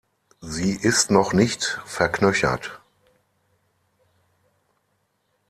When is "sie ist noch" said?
0.39-1.31